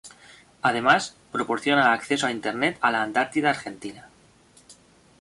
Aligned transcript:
Además, 0.63 1.15
proporciona 1.31 1.93
acceso 1.93 2.25
a 2.25 2.31
Internet 2.31 2.75
a 2.81 2.89
la 2.89 3.03
Antártida 3.03 3.51
Argentina. 3.51 4.09